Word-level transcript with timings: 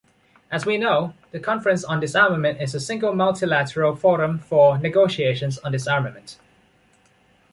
As 0.49 0.65
we 0.65 0.79
know, 0.79 1.13
the 1.29 1.39
Conference 1.39 1.83
on 1.83 1.99
Disarmament 1.99 2.59
is 2.59 2.73
a 2.73 2.79
single 2.79 3.13
multilateral 3.13 3.95
forum 3.95 4.39
for 4.39 4.79
negotiations 4.79 5.59
on 5.59 5.73
disarmament. 5.73 6.39